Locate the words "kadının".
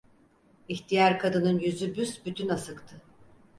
1.19-1.59